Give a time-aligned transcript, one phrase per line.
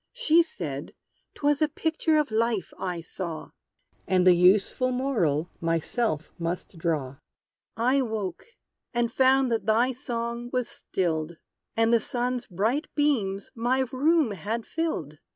[0.13, 0.95] She said
[1.35, 3.51] 'twas a picture of Life, I saw;
[4.07, 7.17] And the useful moral myself must draw!
[7.77, 8.47] I woke,
[8.95, 11.37] and found that thy song was stilled,
[11.77, 15.19] And the sun's bright beams my room had filled!